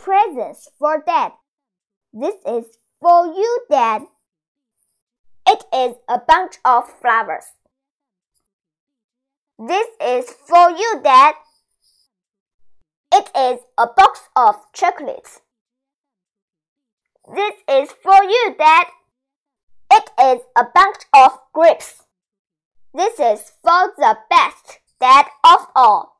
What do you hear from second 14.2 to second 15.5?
of chocolates.